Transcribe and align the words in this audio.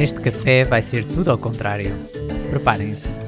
Neste 0.00 0.18
café 0.18 0.64
vai 0.64 0.80
ser 0.80 1.04
tudo 1.04 1.30
ao 1.30 1.36
contrário. 1.36 1.94
Preparem-se. 2.48 3.20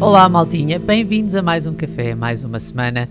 Olá, 0.00 0.26
maltinha, 0.26 0.78
bem-vindos 0.78 1.34
a 1.34 1.42
mais 1.42 1.66
um 1.66 1.74
café, 1.74 2.14
mais 2.14 2.44
uma 2.44 2.58
semana 2.58 3.10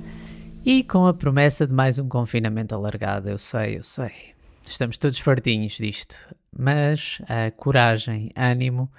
e 0.66 0.84
com 0.84 1.06
a 1.06 1.14
promessa 1.14 1.68
de 1.68 1.74
mais 1.74 2.00
um 2.00 2.10
confinamento 2.10 2.74
alargado. 2.74 3.30
Eu 3.30 3.38
sei, 3.38 3.78
eu 3.78 3.84
sei. 3.84 4.10
Estamos 4.68 4.98
todos 4.98 5.20
fartinhos 5.20 5.74
disto, 5.74 6.16
mas 6.58 7.22
coragem, 7.56 8.32
ânimo, 8.36 8.90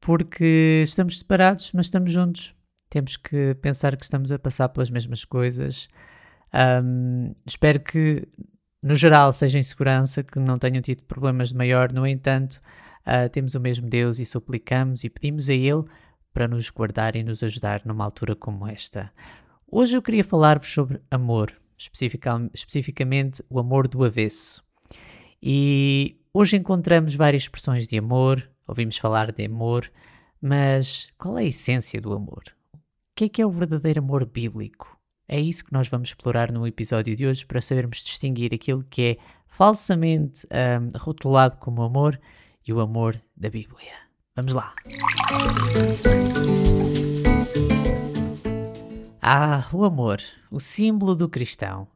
porque 0.00 0.84
estamos 0.84 1.18
separados, 1.18 1.72
mas 1.74 1.86
estamos 1.86 2.12
juntos. 2.12 2.54
Temos 2.88 3.16
que 3.16 3.56
pensar 3.56 3.96
que 3.96 4.04
estamos 4.04 4.30
a 4.30 4.38
passar 4.38 4.68
pelas 4.68 4.88
mesmas 4.88 5.24
coisas. 5.24 5.88
Um, 6.54 7.34
espero 7.44 7.80
que, 7.80 8.26
no 8.82 8.94
geral, 8.94 9.32
seja 9.32 9.58
em 9.58 9.62
segurança, 9.62 10.22
que 10.22 10.38
não 10.38 10.58
tenham 10.58 10.80
tido 10.80 11.02
problemas 11.04 11.50
de 11.50 11.56
maior. 11.56 11.92
No 11.92 12.06
entanto, 12.06 12.60
uh, 13.06 13.28
temos 13.30 13.54
o 13.54 13.60
mesmo 13.60 13.88
Deus 13.88 14.18
e 14.18 14.24
suplicamos 14.24 15.04
e 15.04 15.10
pedimos 15.10 15.50
a 15.50 15.54
Ele 15.54 15.84
para 16.32 16.48
nos 16.48 16.68
guardar 16.70 17.16
e 17.16 17.22
nos 17.22 17.42
ajudar 17.42 17.82
numa 17.84 18.04
altura 18.04 18.36
como 18.36 18.66
esta. 18.66 19.12
Hoje 19.66 19.96
eu 19.96 20.02
queria 20.02 20.22
falar-vos 20.22 20.68
sobre 20.68 21.00
amor, 21.10 21.52
especificamente 22.54 23.42
o 23.50 23.58
amor 23.58 23.88
do 23.88 24.04
avesso. 24.04 24.62
E 25.42 26.20
hoje 26.32 26.56
encontramos 26.56 27.14
várias 27.14 27.44
expressões 27.44 27.88
de 27.88 27.98
amor, 27.98 28.48
ouvimos 28.66 28.96
falar 28.96 29.32
de 29.32 29.44
amor, 29.44 29.90
mas 30.40 31.08
qual 31.18 31.38
é 31.38 31.42
a 31.42 31.46
essência 31.46 32.00
do 32.00 32.12
amor? 32.12 32.44
O 32.74 32.78
que 33.16 33.24
é 33.24 33.28
que 33.28 33.42
é 33.42 33.46
o 33.46 33.50
verdadeiro 33.50 34.00
amor 34.00 34.24
bíblico? 34.26 34.95
É 35.28 35.40
isso 35.40 35.64
que 35.64 35.72
nós 35.72 35.88
vamos 35.88 36.08
explorar 36.08 36.52
no 36.52 36.66
episódio 36.66 37.16
de 37.16 37.26
hoje 37.26 37.44
para 37.44 37.60
sabermos 37.60 37.98
distinguir 37.98 38.54
aquilo 38.54 38.84
que 38.88 39.02
é 39.02 39.16
falsamente 39.48 40.46
um, 40.46 40.98
rotulado 40.98 41.56
como 41.56 41.82
amor 41.82 42.20
e 42.64 42.72
o 42.72 42.78
amor 42.78 43.20
da 43.36 43.50
Bíblia. 43.50 43.92
Vamos 44.36 44.52
lá! 44.52 44.72
Ah, 49.20 49.68
o 49.72 49.84
amor, 49.84 50.20
o 50.48 50.60
símbolo 50.60 51.16
do 51.16 51.28
cristão. 51.28 51.88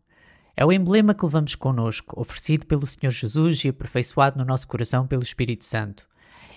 É 0.56 0.64
o 0.64 0.72
emblema 0.72 1.14
que 1.14 1.24
levamos 1.24 1.54
connosco, 1.54 2.20
oferecido 2.20 2.66
pelo 2.66 2.84
Senhor 2.84 3.12
Jesus 3.12 3.64
e 3.64 3.68
aperfeiçoado 3.68 4.38
no 4.38 4.44
nosso 4.44 4.66
coração 4.66 5.06
pelo 5.06 5.22
Espírito 5.22 5.64
Santo. 5.64 6.08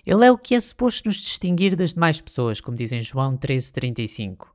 Ele 0.03 0.25
é 0.25 0.31
o 0.31 0.37
que 0.37 0.55
é 0.55 0.59
suposto 0.59 1.07
nos 1.07 1.17
distinguir 1.17 1.75
das 1.75 1.93
demais 1.93 2.19
pessoas, 2.19 2.59
como 2.59 2.75
diz 2.75 2.91
em 2.91 3.01
João 3.01 3.37
13,35. 3.37 4.52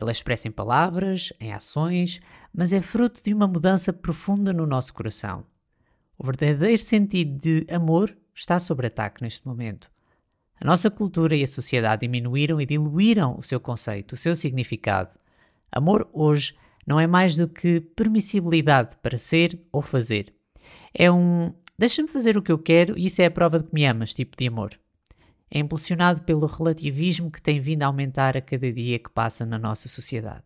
Ele 0.00 0.10
é 0.10 0.12
expresso 0.12 0.46
em 0.46 0.52
palavras, 0.52 1.32
em 1.40 1.52
ações, 1.52 2.20
mas 2.54 2.72
é 2.72 2.80
fruto 2.80 3.20
de 3.22 3.34
uma 3.34 3.48
mudança 3.48 3.92
profunda 3.92 4.52
no 4.52 4.64
nosso 4.64 4.94
coração. 4.94 5.44
O 6.16 6.24
verdadeiro 6.24 6.80
sentido 6.80 7.36
de 7.36 7.66
amor 7.68 8.16
está 8.32 8.60
sob 8.60 8.86
ataque 8.86 9.22
neste 9.22 9.44
momento. 9.44 9.90
A 10.60 10.64
nossa 10.64 10.88
cultura 10.88 11.34
e 11.34 11.42
a 11.42 11.46
sociedade 11.46 12.02
diminuíram 12.02 12.60
e 12.60 12.66
diluíram 12.66 13.36
o 13.36 13.42
seu 13.42 13.58
conceito, 13.58 14.12
o 14.12 14.16
seu 14.16 14.36
significado. 14.36 15.10
Amor 15.70 16.08
hoje 16.12 16.54
não 16.86 16.98
é 16.98 17.06
mais 17.06 17.36
do 17.36 17.48
que 17.48 17.80
permissibilidade 17.80 18.96
para 19.02 19.18
ser 19.18 19.60
ou 19.72 19.82
fazer. 19.82 20.32
É 20.94 21.10
um 21.10 21.52
deixa-me 21.76 22.08
fazer 22.08 22.36
o 22.36 22.42
que 22.42 22.52
eu 22.52 22.58
quero 22.58 22.96
e 22.96 23.06
isso 23.06 23.20
é 23.20 23.26
a 23.26 23.30
prova 23.30 23.58
de 23.58 23.66
que 23.66 23.74
me 23.74 23.84
amas 23.84 24.14
tipo 24.14 24.36
de 24.36 24.46
amor 24.46 24.78
é 25.50 25.58
impulsionado 25.58 26.22
pelo 26.22 26.46
relativismo 26.46 27.30
que 27.30 27.40
tem 27.40 27.60
vindo 27.60 27.82
a 27.82 27.86
aumentar 27.86 28.36
a 28.36 28.40
cada 28.40 28.72
dia 28.72 28.98
que 28.98 29.10
passa 29.10 29.46
na 29.46 29.58
nossa 29.58 29.88
sociedade. 29.88 30.44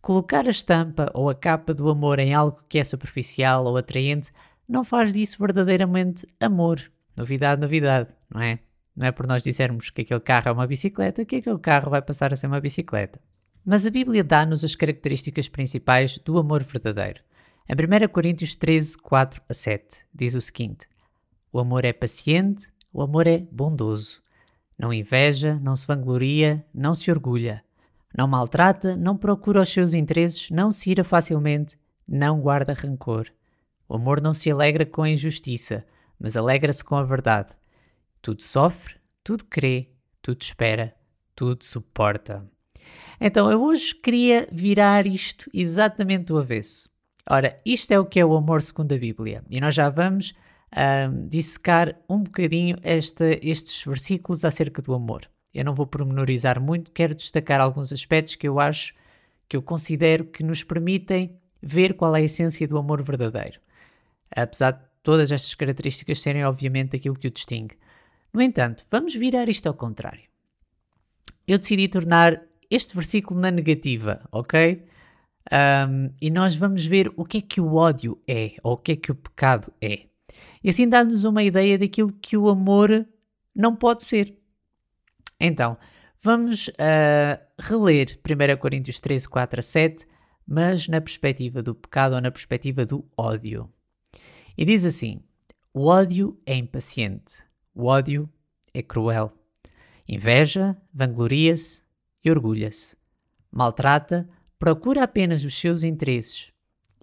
Colocar 0.00 0.46
a 0.46 0.50
estampa 0.50 1.10
ou 1.14 1.30
a 1.30 1.34
capa 1.34 1.72
do 1.72 1.88
amor 1.88 2.18
em 2.18 2.34
algo 2.34 2.62
que 2.68 2.78
é 2.78 2.84
superficial 2.84 3.64
ou 3.64 3.76
atraente 3.76 4.32
não 4.68 4.82
faz 4.82 5.12
disso 5.12 5.36
verdadeiramente 5.38 6.26
amor. 6.40 6.80
Novidade, 7.16 7.60
novidade, 7.60 8.12
não 8.32 8.40
é? 8.40 8.58
Não 8.96 9.06
é 9.06 9.12
por 9.12 9.26
nós 9.26 9.42
dissermos 9.42 9.90
que 9.90 10.02
aquele 10.02 10.20
carro 10.20 10.48
é 10.48 10.52
uma 10.52 10.66
bicicleta 10.66 11.24
que 11.24 11.36
aquele 11.36 11.58
carro 11.58 11.90
vai 11.90 12.02
passar 12.02 12.32
a 12.32 12.36
ser 12.36 12.46
uma 12.46 12.60
bicicleta. 12.60 13.20
Mas 13.64 13.86
a 13.86 13.90
Bíblia 13.90 14.24
dá-nos 14.24 14.64
as 14.64 14.74
características 14.74 15.48
principais 15.48 16.18
do 16.18 16.36
amor 16.38 16.62
verdadeiro. 16.64 17.20
Em 17.68 17.74
1 17.74 18.08
Coríntios 18.08 18.56
13, 18.56 18.98
4 18.98 19.40
a 19.48 19.54
7, 19.54 20.04
diz 20.12 20.34
o 20.34 20.40
seguinte: 20.40 20.88
O 21.52 21.60
amor 21.60 21.84
é 21.84 21.92
paciente, 21.92 22.71
o 22.92 23.02
amor 23.02 23.26
é 23.26 23.38
bondoso. 23.38 24.20
Não 24.78 24.92
inveja, 24.92 25.58
não 25.62 25.74
se 25.74 25.86
vangloria, 25.86 26.64
não 26.74 26.94
se 26.94 27.10
orgulha. 27.10 27.64
Não 28.16 28.28
maltrata, 28.28 28.94
não 28.96 29.16
procura 29.16 29.62
os 29.62 29.72
seus 29.72 29.94
interesses, 29.94 30.50
não 30.50 30.70
se 30.70 30.90
ira 30.90 31.02
facilmente, 31.02 31.78
não 32.06 32.40
guarda 32.40 32.74
rancor. 32.74 33.28
O 33.88 33.94
amor 33.96 34.20
não 34.20 34.34
se 34.34 34.50
alegra 34.50 34.84
com 34.84 35.02
a 35.02 35.08
injustiça, 35.08 35.84
mas 36.18 36.36
alegra-se 36.36 36.84
com 36.84 36.96
a 36.96 37.02
verdade. 37.02 37.52
Tudo 38.20 38.42
sofre, 38.42 38.96
tudo 39.24 39.44
crê, 39.44 39.88
tudo 40.20 40.42
espera, 40.42 40.94
tudo 41.34 41.64
suporta. 41.64 42.46
Então 43.18 43.50
eu 43.50 43.62
hoje 43.62 43.94
queria 43.94 44.46
virar 44.52 45.06
isto 45.06 45.48
exatamente 45.54 46.26
do 46.26 46.38
avesso. 46.38 46.90
Ora, 47.28 47.58
isto 47.64 47.92
é 47.92 47.98
o 47.98 48.04
que 48.04 48.20
é 48.20 48.24
o 48.24 48.36
amor 48.36 48.62
segundo 48.62 48.92
a 48.92 48.98
Bíblia. 48.98 49.44
E 49.48 49.60
nós 49.60 49.74
já 49.74 49.88
vamos 49.88 50.34
dissecar 51.28 51.94
um 52.08 52.22
bocadinho 52.22 52.76
esta, 52.82 53.38
estes 53.46 53.84
versículos 53.84 54.44
acerca 54.44 54.80
do 54.80 54.94
amor. 54.94 55.28
Eu 55.52 55.64
não 55.64 55.74
vou 55.74 55.86
pormenorizar 55.86 56.60
muito, 56.60 56.92
quero 56.92 57.14
destacar 57.14 57.60
alguns 57.60 57.92
aspectos 57.92 58.36
que 58.36 58.48
eu 58.48 58.58
acho, 58.58 58.94
que 59.48 59.56
eu 59.56 59.62
considero 59.62 60.24
que 60.24 60.42
nos 60.42 60.64
permitem 60.64 61.38
ver 61.62 61.94
qual 61.94 62.16
é 62.16 62.20
a 62.20 62.24
essência 62.24 62.66
do 62.66 62.78
amor 62.78 63.02
verdadeiro. 63.02 63.60
Apesar 64.34 64.72
de 64.72 64.80
todas 65.02 65.30
estas 65.30 65.54
características 65.54 66.20
serem, 66.20 66.44
obviamente, 66.44 66.96
aquilo 66.96 67.18
que 67.18 67.28
o 67.28 67.30
distingue. 67.30 67.76
No 68.32 68.40
entanto, 68.40 68.86
vamos 68.90 69.14
virar 69.14 69.48
isto 69.48 69.66
ao 69.66 69.74
contrário. 69.74 70.24
Eu 71.46 71.58
decidi 71.58 71.86
tornar 71.86 72.40
este 72.70 72.94
versículo 72.94 73.38
na 73.38 73.50
negativa, 73.50 74.26
ok? 74.32 74.86
Um, 75.52 76.14
e 76.20 76.30
nós 76.30 76.56
vamos 76.56 76.86
ver 76.86 77.12
o 77.14 77.24
que 77.26 77.38
é 77.38 77.42
que 77.42 77.60
o 77.60 77.74
ódio 77.74 78.18
é, 78.26 78.54
ou 78.62 78.72
o 78.72 78.76
que 78.78 78.92
é 78.92 78.96
que 78.96 79.12
o 79.12 79.14
pecado 79.14 79.70
é. 79.82 80.06
E 80.62 80.70
assim 80.70 80.88
dá-nos 80.88 81.24
uma 81.24 81.42
ideia 81.42 81.78
daquilo 81.78 82.12
que 82.12 82.36
o 82.36 82.48
amor 82.48 83.06
não 83.54 83.74
pode 83.74 84.04
ser. 84.04 84.38
Então, 85.38 85.76
vamos 86.20 86.68
uh, 86.68 87.38
reler 87.58 88.18
1 88.24 88.56
Coríntios 88.58 89.00
13, 89.00 89.28
4 89.28 89.58
a 89.58 89.62
7, 89.62 90.06
mas 90.46 90.86
na 90.86 91.00
perspectiva 91.00 91.62
do 91.62 91.74
pecado 91.74 92.14
ou 92.14 92.20
na 92.20 92.30
perspectiva 92.30 92.86
do 92.86 93.04
ódio. 93.16 93.68
E 94.56 94.64
diz 94.64 94.84
assim: 94.84 95.20
O 95.74 95.86
ódio 95.86 96.38
é 96.46 96.54
impaciente, 96.54 97.42
o 97.74 97.86
ódio 97.86 98.28
é 98.72 98.82
cruel. 98.82 99.32
Inveja, 100.08 100.76
vangloria-se 100.92 101.82
e 102.24 102.30
orgulha-se. 102.30 102.96
Maltrata, 103.50 104.28
procura 104.58 105.02
apenas 105.02 105.44
os 105.44 105.54
seus 105.54 105.82
interesses. 105.82 106.52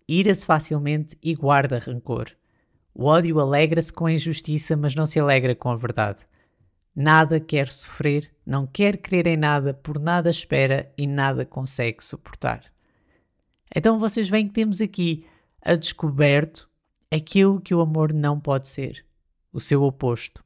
Ira-se 0.07 0.45
facilmente 0.45 1.17
e 1.21 1.35
guarda 1.35 1.79
rancor. 1.79 2.38
O 2.93 3.05
ódio 3.05 3.39
alegra-se 3.39 3.93
com 3.93 4.05
a 4.05 4.11
injustiça, 4.11 4.75
mas 4.75 4.95
não 4.95 5.05
se 5.05 5.19
alegra 5.19 5.55
com 5.55 5.69
a 5.69 5.75
verdade. 5.75 6.19
Nada 6.95 7.39
quer 7.39 7.67
sofrer, 7.67 8.29
não 8.45 8.67
quer 8.67 8.97
crer 8.97 9.27
em 9.27 9.37
nada, 9.37 9.73
por 9.73 9.99
nada 9.99 10.29
espera 10.29 10.91
e 10.97 11.07
nada 11.07 11.45
consegue 11.45 12.03
suportar. 12.03 12.63
Então 13.73 13.99
vocês 13.99 14.27
veem 14.27 14.47
que 14.47 14.53
temos 14.53 14.81
aqui 14.81 15.25
a 15.61 15.75
descoberto 15.75 16.69
aquilo 17.11 17.61
que 17.61 17.73
o 17.73 17.81
amor 17.81 18.13
não 18.13 18.39
pode 18.39 18.67
ser, 18.67 19.05
o 19.53 19.59
seu 19.59 19.83
oposto. 19.83 20.43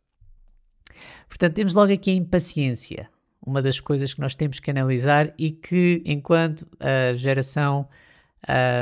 Portanto, 1.27 1.55
temos 1.55 1.73
logo 1.73 1.91
aqui 1.91 2.11
a 2.11 2.15
impaciência, 2.15 3.09
uma 3.45 3.61
das 3.61 3.79
coisas 3.79 4.13
que 4.13 4.21
nós 4.21 4.35
temos 4.35 4.59
que 4.59 4.69
analisar 4.69 5.33
e 5.37 5.51
que, 5.51 6.01
enquanto 6.05 6.67
a 6.79 7.15
geração 7.15 7.87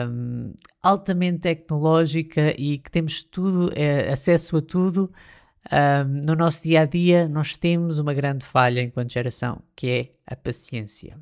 um, 0.10 0.54
altamente 0.82 1.40
tecnológica 1.40 2.54
e 2.58 2.78
que 2.78 2.90
temos 2.90 3.24
tudo, 3.24 3.72
é, 3.76 4.12
acesso 4.12 4.58
a 4.58 4.62
tudo, 4.62 5.12
um, 5.72 6.22
no 6.26 6.36
nosso 6.36 6.64
dia 6.64 6.82
a 6.82 6.86
dia 6.86 7.28
nós 7.28 7.58
temos 7.58 8.00
uma 8.00 8.14
grande 8.14 8.46
falha 8.46 8.82
enquanto 8.82 9.14
geração, 9.14 9.62
que 9.76 9.90
é 9.90 10.12
a 10.26 10.36
paciência. 10.36 11.18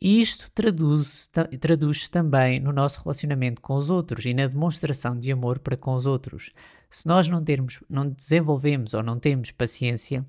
E 0.00 0.20
isto 0.20 0.50
traduz-se 0.54 1.30
traduz 1.58 2.08
também 2.08 2.60
no 2.60 2.72
nosso 2.72 3.00
relacionamento 3.02 3.60
com 3.60 3.74
os 3.74 3.90
outros 3.90 4.24
e 4.26 4.34
na 4.34 4.46
demonstração 4.46 5.18
de 5.18 5.32
amor 5.32 5.58
para 5.58 5.76
com 5.76 5.94
os 5.94 6.04
outros. 6.04 6.50
Se 6.90 7.06
nós 7.06 7.26
não, 7.26 7.42
termos, 7.42 7.82
não 7.88 8.08
desenvolvemos 8.08 8.94
ou 8.94 9.02
não 9.02 9.18
temos 9.18 9.50
paciência, 9.50 10.24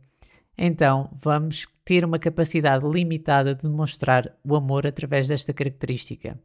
então 0.57 1.09
vamos 1.21 1.67
ter 1.83 2.05
uma 2.05 2.17
capacidade 2.17 2.87
limitada 2.87 3.53
de 3.53 3.63
demonstrar 3.63 4.33
o 4.43 4.55
amor 4.55 4.87
através 4.87 5.27
desta 5.27 5.53
característica. 5.53 6.39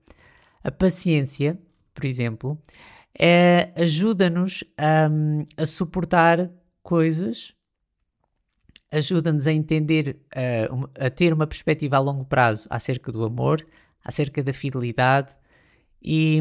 A 0.62 0.70
paciência, 0.70 1.58
por 1.94 2.04
exemplo, 2.04 2.58
é, 3.18 3.72
ajuda-nos 3.76 4.64
a, 4.76 5.66
suportar 5.66 6.50
coisas, 6.82 7.54
ajuda-nos 8.90 9.46
a 9.46 9.52
entender, 9.52 10.20
a, 10.98 11.10
ter 11.10 11.32
uma 11.32 11.46
perspectiva 11.46 11.96
a 11.96 12.00
longo 12.00 12.24
prazo 12.24 12.66
acerca 12.70 13.12
do 13.12 13.24
amor, 13.24 13.66
acerca 14.04 14.42
da 14.42 14.52
fidelidade 14.52 15.36
E 16.02 16.40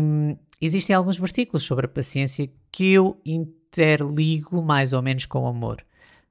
existem 0.62 0.96
alguns 0.96 1.20
versículos 1.20 1.64
sobre 1.64 1.86
a 1.86 1.90
paciência 1.90 2.50
que 2.72 2.92
eu 2.94 3.20
interligo 3.26 4.62
mais 4.62 4.94
ou 4.94 5.02
menos 5.02 5.26
com 5.26 5.44
o 5.44 5.48
amor. 5.48 5.86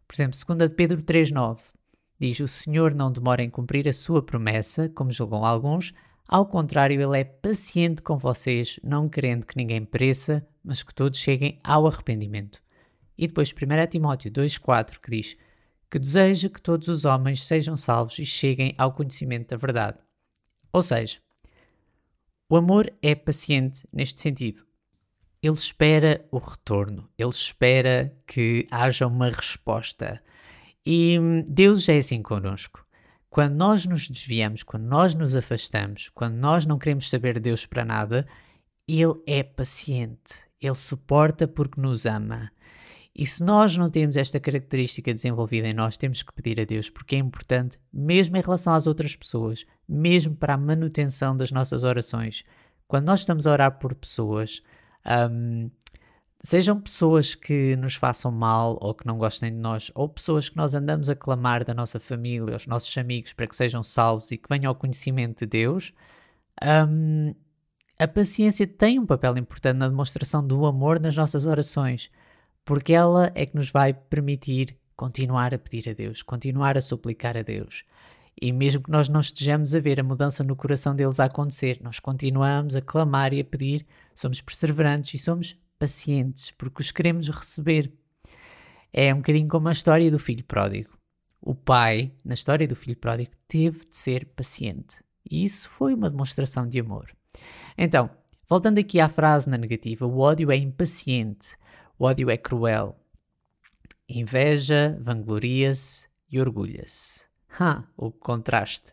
Por 0.06 0.14
exemplo, 0.14 0.38
2 0.56 0.70
de 0.70 0.74
Pedro 0.74 1.02
3,9 1.02 1.58
diz: 2.18 2.40
O 2.40 2.48
Senhor 2.48 2.94
não 2.94 3.12
demora 3.12 3.42
em 3.42 3.50
cumprir 3.50 3.86
a 3.86 3.92
sua 3.92 4.22
promessa, 4.22 4.88
como 4.94 5.10
julgam 5.10 5.44
alguns, 5.44 5.92
ao 6.28 6.44
contrário, 6.44 7.00
Ele 7.00 7.20
é 7.20 7.24
paciente 7.24 8.02
com 8.02 8.18
vocês, 8.18 8.78
não 8.84 9.08
querendo 9.08 9.46
que 9.46 9.56
ninguém 9.56 9.82
pereça, 9.82 10.46
mas 10.62 10.82
que 10.82 10.94
todos 10.94 11.18
cheguem 11.18 11.58
ao 11.64 11.86
arrependimento. 11.86 12.62
E 13.16 13.26
depois 13.26 13.50
1 13.50 13.86
Timóteo 13.88 14.30
2,4 14.30 15.00
que 15.00 15.10
diz 15.10 15.36
que 15.90 15.98
deseja 15.98 16.50
que 16.50 16.60
todos 16.60 16.86
os 16.88 17.06
homens 17.06 17.42
sejam 17.46 17.74
salvos 17.78 18.18
e 18.18 18.26
cheguem 18.26 18.74
ao 18.76 18.92
conhecimento 18.92 19.48
da 19.48 19.56
verdade. 19.56 19.98
Ou 20.70 20.82
seja, 20.82 21.18
o 22.46 22.56
amor 22.56 22.92
é 23.00 23.14
paciente 23.14 23.86
neste 23.90 24.20
sentido. 24.20 24.66
Ele 25.42 25.54
espera 25.54 26.26
o 26.30 26.36
retorno, 26.36 27.08
ele 27.16 27.30
espera 27.30 28.14
que 28.26 28.66
haja 28.70 29.06
uma 29.06 29.30
resposta. 29.30 30.22
E 30.84 31.18
hum, 31.18 31.42
Deus 31.48 31.88
é 31.88 31.96
assim 31.96 32.22
conosco. 32.22 32.82
Quando 33.30 33.54
nós 33.54 33.84
nos 33.84 34.08
desviamos, 34.08 34.62
quando 34.62 34.84
nós 34.84 35.14
nos 35.14 35.36
afastamos, 35.36 36.08
quando 36.08 36.34
nós 36.34 36.64
não 36.64 36.78
queremos 36.78 37.10
saber 37.10 37.34
de 37.34 37.40
Deus 37.40 37.66
para 37.66 37.84
nada, 37.84 38.26
Ele 38.86 39.14
é 39.26 39.42
paciente, 39.42 40.34
Ele 40.60 40.74
suporta 40.74 41.46
porque 41.46 41.80
nos 41.80 42.06
ama. 42.06 42.50
E 43.14 43.26
se 43.26 43.42
nós 43.42 43.76
não 43.76 43.90
temos 43.90 44.16
esta 44.16 44.38
característica 44.38 45.12
desenvolvida 45.12 45.68
em 45.68 45.74
nós, 45.74 45.96
temos 45.96 46.22
que 46.22 46.32
pedir 46.32 46.60
a 46.60 46.64
Deus, 46.64 46.88
porque 46.88 47.16
é 47.16 47.18
importante, 47.18 47.76
mesmo 47.92 48.36
em 48.36 48.40
relação 48.40 48.72
às 48.72 48.86
outras 48.86 49.16
pessoas, 49.16 49.66
mesmo 49.88 50.36
para 50.36 50.54
a 50.54 50.58
manutenção 50.58 51.36
das 51.36 51.50
nossas 51.50 51.82
orações. 51.82 52.44
Quando 52.86 53.06
nós 53.06 53.20
estamos 53.20 53.46
a 53.46 53.50
orar 53.50 53.78
por 53.78 53.92
pessoas, 53.94 54.62
um, 55.30 55.68
sejam 56.42 56.80
pessoas 56.80 57.34
que 57.34 57.76
nos 57.76 57.94
façam 57.94 58.30
mal 58.30 58.78
ou 58.80 58.94
que 58.94 59.06
não 59.06 59.18
gostem 59.18 59.50
de 59.52 59.58
nós, 59.58 59.90
ou 59.94 60.08
pessoas 60.08 60.48
que 60.48 60.56
nós 60.56 60.74
andamos 60.74 61.08
a 61.10 61.16
clamar 61.16 61.64
da 61.64 61.74
nossa 61.74 61.98
família, 62.00 62.54
aos 62.54 62.66
nossos 62.66 62.96
amigos, 62.96 63.32
para 63.32 63.46
que 63.46 63.56
sejam 63.56 63.82
salvos 63.82 64.30
e 64.30 64.36
que 64.36 64.48
venham 64.48 64.68
ao 64.68 64.74
conhecimento 64.74 65.40
de 65.40 65.46
Deus, 65.46 65.92
um, 66.88 67.34
a 67.98 68.06
paciência 68.06 68.66
tem 68.66 68.98
um 68.98 69.06
papel 69.06 69.36
importante 69.36 69.76
na 69.76 69.88
demonstração 69.88 70.46
do 70.46 70.66
amor 70.66 71.00
nas 71.00 71.16
nossas 71.16 71.44
orações 71.44 72.10
porque 72.68 72.92
ela 72.92 73.32
é 73.34 73.46
que 73.46 73.56
nos 73.56 73.70
vai 73.70 73.94
permitir 73.94 74.76
continuar 74.94 75.54
a 75.54 75.58
pedir 75.58 75.88
a 75.88 75.94
Deus, 75.94 76.22
continuar 76.22 76.76
a 76.76 76.82
suplicar 76.82 77.34
a 77.34 77.40
Deus. 77.40 77.82
E 78.38 78.52
mesmo 78.52 78.82
que 78.82 78.90
nós 78.90 79.08
não 79.08 79.20
estejamos 79.20 79.74
a 79.74 79.80
ver 79.80 79.98
a 79.98 80.02
mudança 80.02 80.44
no 80.44 80.54
coração 80.54 80.94
deles 80.94 81.18
a 81.18 81.24
acontecer, 81.24 81.78
nós 81.82 81.98
continuamos 81.98 82.76
a 82.76 82.82
clamar 82.82 83.32
e 83.32 83.40
a 83.40 83.44
pedir, 83.44 83.86
somos 84.14 84.42
perseverantes 84.42 85.14
e 85.14 85.18
somos 85.18 85.56
pacientes, 85.78 86.50
porque 86.52 86.82
os 86.82 86.90
queremos 86.90 87.28
receber. 87.28 87.92
É 88.92 89.12
um 89.12 89.18
bocadinho 89.18 89.48
como 89.48 89.68
a 89.68 89.72
história 89.72 90.10
do 90.10 90.18
filho 90.18 90.44
pródigo. 90.44 90.98
O 91.40 91.54
pai, 91.54 92.12
na 92.24 92.34
história 92.34 92.66
do 92.66 92.74
filho 92.74 92.96
pródigo, 92.96 93.30
teve 93.46 93.86
de 93.86 93.96
ser 93.96 94.26
paciente. 94.26 94.96
E 95.30 95.44
isso 95.44 95.68
foi 95.68 95.94
uma 95.94 96.10
demonstração 96.10 96.66
de 96.66 96.80
amor. 96.80 97.14
Então, 97.76 98.10
voltando 98.48 98.78
aqui 98.78 98.98
à 98.98 99.08
frase 99.08 99.48
na 99.48 99.56
negativa, 99.56 100.06
o 100.06 100.18
ódio 100.18 100.50
é 100.50 100.56
impaciente. 100.56 101.56
O 101.98 102.04
ódio 102.04 102.30
é 102.30 102.36
cruel. 102.36 102.98
Inveja, 104.08 104.98
vangloria-se 105.00 106.08
e 106.30 106.40
orgulha-se. 106.40 107.24
Ha, 107.60 107.84
o 107.96 108.10
contraste. 108.10 108.92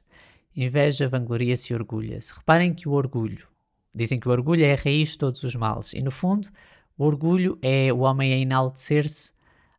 Inveja, 0.55 1.07
vangloria-se 1.07 1.71
e 1.71 1.75
orgulha-se. 1.75 2.33
Reparem 2.33 2.73
que 2.73 2.87
o 2.87 2.91
orgulho, 2.91 3.47
dizem 3.93 4.19
que 4.19 4.27
o 4.27 4.31
orgulho 4.31 4.63
é 4.63 4.73
a 4.73 4.77
raiz 4.77 5.09
de 5.09 5.17
todos 5.17 5.43
os 5.43 5.55
males. 5.55 5.93
E 5.93 6.01
no 6.01 6.11
fundo, 6.11 6.49
o 6.97 7.05
orgulho 7.05 7.57
é 7.61 7.91
o 7.91 7.99
homem 7.99 8.33
a 8.33 8.37
enaltecer-se 8.37 9.31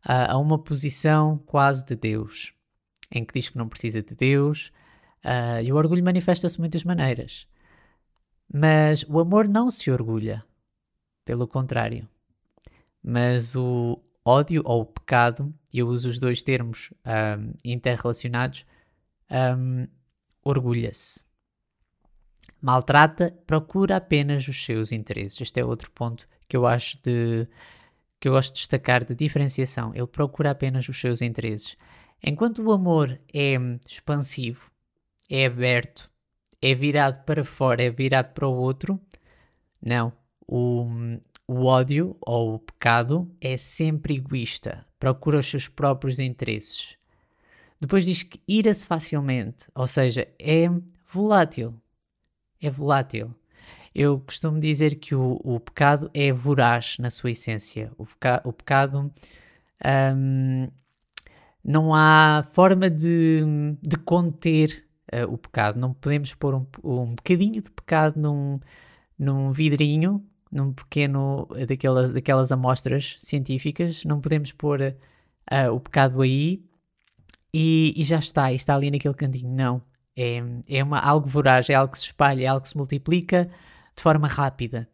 uh, 0.05 0.31
a 0.31 0.39
uma 0.39 0.59
posição 0.59 1.39
quase 1.39 1.85
de 1.85 1.97
Deus, 1.97 2.55
em 3.11 3.25
que 3.25 3.35
diz 3.35 3.49
que 3.49 3.59
não 3.59 3.69
precisa 3.69 4.03
de 4.03 4.15
Deus. 4.15 4.73
Uh, 5.25 5.63
e 5.63 5.73
o 5.73 5.77
orgulho 5.77 6.05
manifesta-se 6.05 6.57
de 6.57 6.61
muitas 6.61 6.85
maneiras. 6.85 7.47
Mas 8.53 9.05
o 9.09 9.19
amor 9.19 9.49
não 9.49 9.71
se 9.71 9.91
orgulha. 9.91 10.45
Pelo 11.25 11.49
contrário, 11.49 12.09
mas 13.03 13.57
o 13.57 14.01
ódio 14.25 14.63
ou 14.65 14.83
o 14.83 14.87
pecado, 14.87 15.53
eu 15.73 15.89
uso 15.89 16.09
os 16.09 16.21
dois 16.21 16.43
termos 16.43 16.93
um, 17.05 17.53
interrelacionados, 17.65 18.65
um, 19.59 19.89
orgulha-se. 20.45 21.25
Maltrata, 22.61 23.37
procura 23.47 23.97
apenas 23.97 24.47
os 24.49 24.65
seus 24.65 24.91
interesses. 24.91 25.41
Este 25.41 25.61
é 25.61 25.65
outro 25.65 25.91
ponto 25.91 26.29
que 26.48 26.56
eu 26.56 26.66
acho 26.66 26.98
de 27.02 27.46
que 28.19 28.28
eu 28.28 28.32
gosto 28.32 28.54
de 28.54 28.60
destacar 28.60 29.04
de 29.04 29.14
diferenciação. 29.14 29.94
Ele 29.94 30.06
procura 30.06 30.50
apenas 30.50 30.88
os 30.88 30.98
seus 30.98 31.20
interesses. 31.20 31.76
Enquanto 32.22 32.62
o 32.62 32.72
amor 32.72 33.20
é 33.32 33.56
expansivo, 33.87 34.70
é 35.28 35.46
aberto, 35.46 36.10
é 36.60 36.75
virado 36.75 37.25
para 37.25 37.44
fora, 37.44 37.82
é 37.82 37.90
virado 37.90 38.32
para 38.32 38.48
o 38.48 38.56
outro, 38.56 38.98
não. 39.82 40.12
O, 40.46 40.87
o 41.46 41.64
ódio 41.64 42.16
ou 42.20 42.54
o 42.54 42.58
pecado 42.58 43.31
é 43.40 43.58
sempre 43.58 44.14
egoísta, 44.14 44.87
procura 44.98 45.38
os 45.38 45.46
seus 45.46 45.69
próprios 45.69 46.19
interesses. 46.19 46.96
Depois 47.81 48.04
diz 48.04 48.22
que 48.22 48.40
ira-se 48.48 48.87
facilmente, 48.87 49.66
ou 49.75 49.87
seja, 49.87 50.26
é 50.38 50.66
volátil. 51.04 51.75
É 52.60 52.70
volátil. 52.70 53.34
Eu 53.98 54.20
costumo 54.20 54.60
dizer 54.60 54.96
que 54.96 55.14
o, 55.14 55.40
o 55.43 55.58
pecado 55.58 56.10
é 56.12 56.31
voraz 56.31 56.98
na 56.98 57.08
sua 57.08 57.31
essência. 57.31 57.90
O, 57.96 58.04
peca, 58.04 58.43
o 58.44 58.52
pecado. 58.52 59.10
Um, 60.14 60.69
não 61.64 61.94
há 61.94 62.44
forma 62.52 62.90
de, 62.90 63.43
de 63.81 63.96
conter 63.96 64.84
uh, 65.14 65.32
o 65.32 65.38
pecado. 65.38 65.81
Não 65.81 65.94
podemos 65.94 66.34
pôr 66.34 66.54
um, 66.54 66.66
um 66.84 67.14
bocadinho 67.14 67.62
de 67.62 67.70
pecado 67.70 68.20
num, 68.20 68.60
num 69.19 69.50
vidrinho 69.50 70.22
num 70.52 70.75
pequeno 70.75 71.48
daquelas, 71.66 72.12
daquelas 72.12 72.52
amostras 72.52 73.16
científicas, 73.20 74.04
não 74.04 74.20
podemos 74.20 74.52
pôr 74.52 74.81
uh, 74.81 75.72
o 75.72 75.81
pecado 75.81 76.20
aí 76.20 76.62
e, 77.52 77.94
e, 77.96 78.04
já 78.04 78.19
está, 78.19 78.52
e 78.52 78.56
está 78.56 78.75
ali 78.75 78.90
naquele 78.90 79.14
cantinho. 79.14 79.50
Não, 79.50 79.82
é, 80.14 80.43
é 80.69 80.84
uma, 80.84 81.00
algo 81.00 81.26
voraz, 81.26 81.69
é 81.70 81.75
algo 81.75 81.93
que 81.93 81.98
se 81.98 82.06
espalha, 82.06 82.44
é 82.44 82.46
algo 82.46 82.60
que 82.62 82.69
se 82.69 82.76
multiplica 82.76 83.50
de 83.96 84.02
forma 84.02 84.28
rápida. 84.28 84.88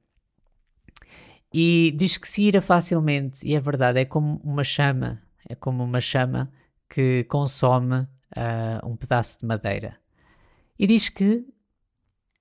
E 1.53 1.93
diz 1.97 2.17
que 2.17 2.27
se 2.27 2.45
ira 2.45 2.63
facilmente, 2.63 3.47
e 3.47 3.55
é 3.55 3.61
verdade, 3.61 4.01
é 4.01 4.05
como 4.05 4.41
uma 4.43 4.65
chama, 4.65 5.21
é 5.49 5.55
como 5.55 5.85
uma 5.85 6.01
chama 6.01 6.51
que 6.89 7.25
consome 7.25 7.97
uh, 7.97 8.87
um 8.87 8.97
pedaço 8.97 9.41
de 9.41 9.47
madeira. 9.47 9.99
E 10.79 10.87
diz 10.87 11.09
que 11.09 11.45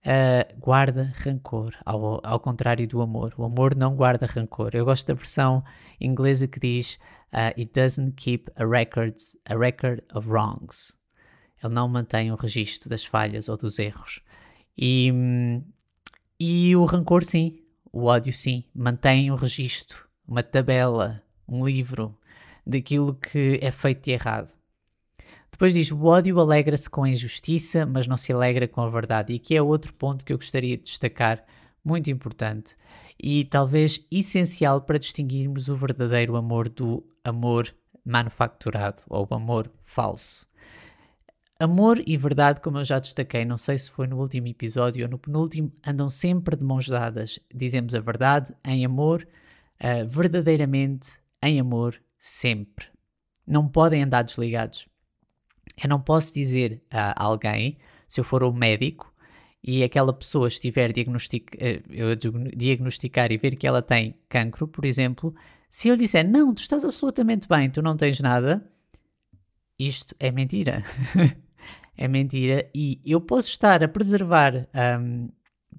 uh, 0.06 0.60
guarda 0.60 1.12
rancor, 1.16 1.74
ao, 1.86 2.22
ao 2.24 2.40
contrário 2.40 2.88
do 2.88 3.02
amor. 3.02 3.34
O 3.38 3.44
amor 3.44 3.76
não 3.76 3.96
guarda 3.96 4.26
rancor. 4.26 4.72
Eu 4.74 4.86
gosto 4.86 5.08
da 5.08 5.14
versão 5.14 5.64
inglesa 6.00 6.48
que 6.48 6.60
diz 6.60 6.98
uh, 7.34 7.60
It 7.60 7.72
doesn't 7.74 8.14
keep 8.14 8.50
a, 8.56 8.66
records, 8.66 9.38
a 9.46 9.56
record 9.56 10.02
of 10.14 10.30
wrongs. 10.30 10.98
Ele 11.64 11.74
não 11.74 11.88
mantém 11.88 12.32
o 12.32 12.36
registro 12.36 12.90
das 12.90 13.06
falhas 13.06 13.48
ou 13.48 13.58
dos 13.58 13.78
erros. 13.78 14.22
E, 14.78 15.12
e 16.44 16.76
o 16.76 16.86
rancor, 16.86 17.24
sim. 17.24 17.60
O 17.94 18.06
ódio, 18.06 18.34
sim. 18.34 18.64
Mantém 18.74 19.30
o 19.30 19.36
registro, 19.36 20.08
uma 20.28 20.42
tabela, 20.42 21.22
um 21.48 21.64
livro 21.68 22.18
daquilo 22.66 23.14
que 23.14 23.60
é 23.62 23.70
feito 23.70 24.06
de 24.06 24.12
errado. 24.12 24.58
Depois 25.52 25.74
diz: 25.74 25.92
o 25.92 26.04
ódio 26.06 26.40
alegra-se 26.40 26.90
com 26.90 27.04
a 27.04 27.10
injustiça, 27.10 27.86
mas 27.86 28.08
não 28.08 28.18
se 28.18 28.34
alegra 28.34 28.68
com 28.68 28.82
a 28.82 28.90
verdade. 28.90 29.34
E 29.34 29.36
aqui 29.36 29.56
é 29.56 29.62
outro 29.62 29.94
ponto 29.94 30.26
que 30.26 30.34
eu 30.34 30.38
gostaria 30.38 30.78
de 30.78 30.84
destacar, 30.84 31.46
muito 31.86 32.10
importante 32.10 32.76
e 33.22 33.46
talvez 33.46 34.04
essencial 34.12 34.82
para 34.82 34.98
distinguirmos 34.98 35.70
o 35.70 35.76
verdadeiro 35.76 36.36
amor 36.36 36.68
do 36.68 37.06
amor 37.24 37.72
manufaturado 38.04 39.04
ou 39.08 39.28
amor 39.30 39.72
falso. 39.84 40.48
Amor 41.62 42.02
e 42.08 42.18
verdade, 42.18 42.60
como 42.60 42.80
eu 42.80 42.84
já 42.84 42.98
destaquei, 42.98 43.46
não 43.46 43.56
sei 43.56 43.78
se 43.78 43.92
foi 43.92 44.08
no 44.08 44.20
último 44.20 44.48
episódio 44.48 45.06
ou 45.06 45.12
no 45.12 45.20
penúltimo, 45.20 45.72
andam 45.86 46.10
sempre 46.10 46.56
de 46.56 46.66
mãos 46.66 46.88
dadas. 46.88 47.40
Dizemos 47.54 47.94
a 47.94 48.00
verdade 48.00 48.52
em 48.66 48.84
amor, 48.84 49.28
uh, 49.80 50.08
verdadeiramente 50.08 51.20
em 51.40 51.60
amor, 51.60 52.02
sempre. 52.18 52.88
Não 53.46 53.68
podem 53.68 54.02
andar 54.02 54.24
desligados. 54.24 54.90
Eu 55.84 55.88
não 55.88 56.02
posso 56.02 56.34
dizer 56.34 56.82
a 56.90 57.24
alguém, 57.24 57.78
se 58.10 58.20
eu 58.20 58.24
for 58.24 58.44
um 58.44 58.52
médico 58.52 59.14
e 59.64 59.84
aquela 59.84 60.14
pessoa 60.14 60.48
estiver 60.48 60.92
diagnostic, 60.92 61.52
eh, 61.60 61.84
diagnosticar 62.58 63.32
e 63.32 63.38
ver 63.38 63.56
que 63.56 63.68
ela 63.68 63.84
tem 63.84 64.16
cancro, 64.28 64.68
por 64.68 64.84
exemplo, 64.84 65.36
se 65.70 65.90
eu 65.90 65.96
disser 65.96 66.28
não, 66.28 66.56
tu 66.56 66.64
estás 66.64 66.84
absolutamente 66.84 67.48
bem, 67.48 67.70
tu 67.70 67.84
não 67.84 67.96
tens 67.96 68.20
nada, 68.20 68.68
isto 69.78 70.16
é 70.20 70.32
mentira. 70.32 70.84
é 71.98 72.08
mentira 72.08 72.70
e 72.74 73.02
eu 73.06 73.20
posso 73.22 73.50
estar 73.50 73.84
a 73.84 73.88
preservar 73.88 74.68
um, 75.00 75.30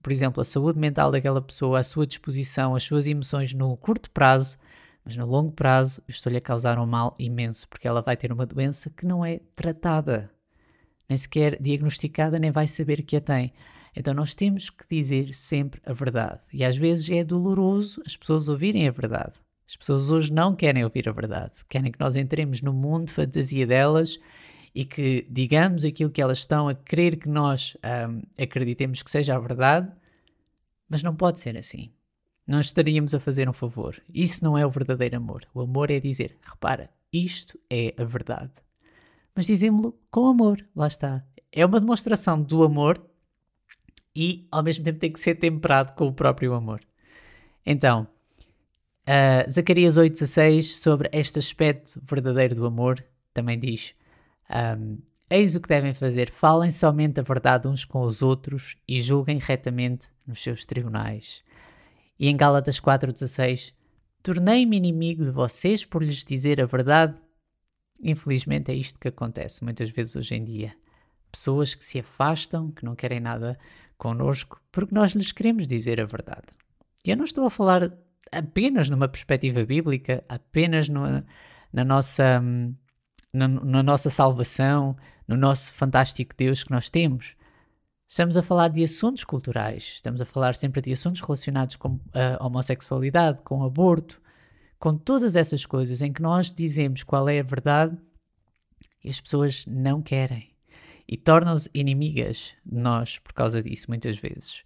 por 0.02 0.10
exemplo, 0.10 0.40
a 0.40 0.44
saúde 0.44 0.78
mental 0.78 1.10
daquela 1.12 1.40
pessoa, 1.40 1.78
a 1.78 1.82
sua 1.82 2.06
disposição, 2.06 2.74
as 2.74 2.82
suas 2.82 3.06
emoções 3.06 3.54
no 3.54 3.76
curto 3.76 4.10
prazo, 4.10 4.58
mas 5.04 5.16
no 5.16 5.24
longo 5.24 5.52
prazo 5.52 6.02
estou-lhe 6.08 6.38
a 6.38 6.40
causar 6.40 6.78
um 6.78 6.86
mal 6.86 7.14
imenso, 7.18 7.68
porque 7.68 7.86
ela 7.86 8.02
vai 8.02 8.16
ter 8.16 8.32
uma 8.32 8.44
doença 8.44 8.90
que 8.90 9.06
não 9.06 9.24
é 9.24 9.40
tratada, 9.54 10.30
nem 11.08 11.16
sequer 11.16 11.60
diagnosticada, 11.60 12.38
nem 12.38 12.50
vai 12.50 12.66
saber 12.66 13.02
que 13.02 13.16
a 13.16 13.20
tem. 13.20 13.52
Então 13.94 14.12
nós 14.12 14.34
temos 14.34 14.70
que 14.70 14.84
dizer 14.90 15.32
sempre 15.34 15.80
a 15.84 15.92
verdade. 15.92 16.40
E 16.52 16.64
às 16.64 16.76
vezes 16.76 17.08
é 17.10 17.22
doloroso 17.22 18.02
as 18.04 18.16
pessoas 18.16 18.48
ouvirem 18.48 18.88
a 18.88 18.90
verdade. 18.90 19.34
As 19.68 19.76
pessoas 19.76 20.10
hoje 20.10 20.32
não 20.32 20.54
querem 20.54 20.82
ouvir 20.82 21.08
a 21.08 21.12
verdade. 21.12 21.52
Querem 21.68 21.92
que 21.92 22.00
nós 22.00 22.16
entremos 22.16 22.60
no 22.60 22.72
mundo 22.72 23.10
fantasia 23.10 23.66
delas 23.66 24.18
e 24.74 24.84
que 24.84 25.26
digamos 25.30 25.84
aquilo 25.84 26.10
que 26.10 26.22
elas 26.22 26.38
estão 26.38 26.68
a 26.68 26.74
querer 26.74 27.16
que 27.16 27.28
nós 27.28 27.76
um, 28.08 28.22
acreditemos 28.42 29.02
que 29.02 29.10
seja 29.10 29.36
a 29.36 29.38
verdade, 29.38 29.90
mas 30.88 31.02
não 31.02 31.14
pode 31.14 31.40
ser 31.40 31.56
assim. 31.56 31.92
Não 32.46 32.60
estaríamos 32.60 33.14
a 33.14 33.20
fazer 33.20 33.48
um 33.48 33.52
favor. 33.52 34.02
Isso 34.12 34.42
não 34.44 34.58
é 34.58 34.66
o 34.66 34.70
verdadeiro 34.70 35.16
amor. 35.16 35.46
O 35.54 35.60
amor 35.60 35.90
é 35.90 36.00
dizer: 36.00 36.36
repara, 36.42 36.90
isto 37.12 37.58
é 37.70 37.94
a 37.96 38.04
verdade. 38.04 38.52
Mas 39.34 39.46
dizemos-lo 39.46 39.98
com 40.10 40.26
amor, 40.26 40.66
lá 40.74 40.86
está. 40.86 41.24
É 41.50 41.64
uma 41.64 41.80
demonstração 41.80 42.42
do 42.42 42.64
amor 42.64 43.00
e 44.14 44.46
ao 44.50 44.62
mesmo 44.62 44.84
tempo 44.84 44.98
tem 44.98 45.12
que 45.12 45.20
ser 45.20 45.36
temperado 45.36 45.92
com 45.92 46.06
o 46.08 46.12
próprio 46.12 46.52
amor. 46.54 46.80
Então, 47.64 48.06
uh, 49.06 49.50
Zacarias 49.50 49.96
8,16, 49.96 50.62
sobre 50.76 51.08
este 51.12 51.38
aspecto 51.38 52.02
verdadeiro 52.04 52.54
do 52.54 52.66
amor, 52.66 53.04
também 53.32 53.58
diz: 53.58 53.94
um, 54.50 54.98
Eis 55.34 55.54
o 55.54 55.60
que 55.62 55.68
devem 55.68 55.94
fazer: 55.94 56.30
falem 56.30 56.70
somente 56.70 57.18
a 57.18 57.22
verdade 57.22 57.66
uns 57.66 57.86
com 57.86 58.02
os 58.02 58.20
outros 58.20 58.76
e 58.86 59.00
julguem 59.00 59.38
retamente 59.38 60.08
nos 60.26 60.42
seus 60.42 60.66
tribunais. 60.66 61.42
E 62.20 62.28
em 62.28 62.36
Gálatas 62.36 62.78
4,16: 62.78 63.72
Tornei-me 64.22 64.76
inimigo 64.76 65.24
de 65.24 65.30
vocês 65.30 65.86
por 65.86 66.02
lhes 66.02 66.22
dizer 66.22 66.60
a 66.60 66.66
verdade. 66.66 67.14
Infelizmente 68.02 68.70
é 68.70 68.74
isto 68.74 69.00
que 69.00 69.08
acontece 69.08 69.64
muitas 69.64 69.88
vezes 69.88 70.14
hoje 70.16 70.34
em 70.34 70.44
dia. 70.44 70.76
Pessoas 71.30 71.74
que 71.74 71.82
se 71.82 71.98
afastam, 71.98 72.70
que 72.70 72.84
não 72.84 72.94
querem 72.94 73.18
nada 73.18 73.58
connosco, 73.96 74.60
porque 74.70 74.94
nós 74.94 75.12
lhes 75.12 75.32
queremos 75.32 75.66
dizer 75.66 75.98
a 75.98 76.04
verdade. 76.04 76.48
E 77.02 77.10
eu 77.10 77.16
não 77.16 77.24
estou 77.24 77.46
a 77.46 77.50
falar 77.50 77.90
apenas 78.30 78.90
numa 78.90 79.08
perspectiva 79.08 79.64
bíblica, 79.64 80.22
apenas 80.28 80.90
no, 80.90 81.24
na 81.72 81.84
nossa 81.86 82.38
hum, 82.42 82.74
na, 83.32 83.48
na 83.48 83.82
nossa 83.82 84.10
salvação, 84.10 84.96
no 85.26 85.36
nosso 85.36 85.72
fantástico 85.72 86.34
Deus 86.36 86.62
que 86.62 86.70
nós 86.70 86.90
temos. 86.90 87.34
Estamos 88.08 88.36
a 88.36 88.42
falar 88.42 88.68
de 88.68 88.84
assuntos 88.84 89.24
culturais, 89.24 89.92
estamos 89.94 90.20
a 90.20 90.26
falar 90.26 90.54
sempre 90.54 90.82
de 90.82 90.92
assuntos 90.92 91.22
relacionados 91.22 91.76
com 91.76 91.98
a 92.12 92.44
homossexualidade, 92.44 93.40
com 93.42 93.64
aborto, 93.64 94.20
com 94.78 94.96
todas 94.96 95.34
essas 95.34 95.64
coisas 95.64 96.02
em 96.02 96.12
que 96.12 96.20
nós 96.20 96.52
dizemos 96.52 97.02
qual 97.02 97.28
é 97.28 97.40
a 97.40 97.44
verdade 97.44 97.96
e 99.02 99.08
as 99.08 99.20
pessoas 99.20 99.64
não 99.66 100.02
querem 100.02 100.52
e 101.08 101.16
tornam-se 101.16 101.70
inimigas 101.72 102.54
de 102.64 102.78
nós 102.78 103.18
por 103.18 103.32
causa 103.32 103.62
disso, 103.62 103.86
muitas 103.88 104.18
vezes. 104.18 104.62